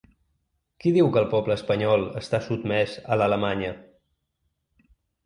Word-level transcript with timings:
Qui 0.83 0.93
diu 0.93 1.09
que 1.15 1.19
el 1.21 1.27
poble 1.33 1.53
espanyol 1.59 2.05
està 2.21 2.39
sotmès 2.45 2.97
a 3.17 3.19
l’Alemanya? 3.21 3.71